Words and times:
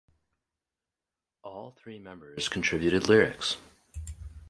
All 1.43 1.77
three 1.77 1.99
members 1.99 2.49
contributed 2.49 3.07
lyrics. 3.07 3.57